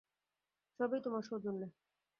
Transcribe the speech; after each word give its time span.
সব-ই 0.79 0.99
তোমার 1.01 1.23
সৌজন্যে। 1.23 1.67